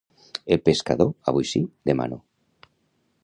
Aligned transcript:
El 0.55 0.59
pescador, 0.69 1.11
avui 1.33 1.47
sí, 1.51 1.63
demà 1.91 2.07
no. 2.15 2.21